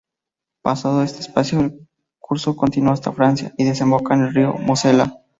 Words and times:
Pasado 0.63 1.03
este 1.03 1.19
espacio, 1.19 1.59
el 1.59 1.87
curso 2.19 2.55
continúa 2.55 2.93
hasta 2.93 3.11
Francia 3.11 3.53
y 3.55 3.65
desemboca 3.65 4.15
en 4.15 4.21
el 4.23 4.33
río 4.33 4.53
Mosela. 4.55 5.21